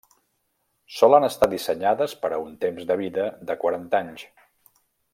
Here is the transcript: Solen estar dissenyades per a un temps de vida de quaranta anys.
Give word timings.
Solen 0.99 1.27
estar 1.27 1.49
dissenyades 1.51 2.15
per 2.23 2.33
a 2.37 2.41
un 2.49 2.57
temps 2.65 2.91
de 2.93 2.99
vida 3.05 3.29
de 3.51 3.59
quaranta 3.65 4.01
anys. 4.07 4.29